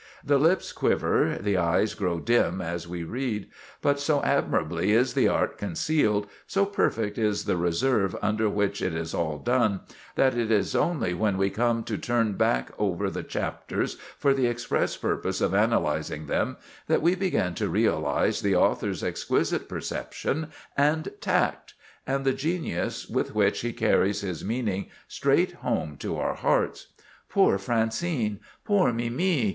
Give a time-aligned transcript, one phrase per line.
[0.23, 3.47] The lips quiver, the eyes grow dim as we read;
[3.83, 8.95] but so admirably is the art concealed, so perfect is the reserve under which it
[8.95, 9.81] is all done,
[10.15, 14.47] that it is only when we come to turn back over the chapters for the
[14.47, 16.57] express purpose of analyzing them,
[16.87, 21.75] that we begin to realize the author's exquisite perception and tact,
[22.07, 26.87] and the genius with which he carries his meaning straight home to our hearts.
[27.29, 28.39] Poor Francine!
[28.65, 29.49] Poor Mimi!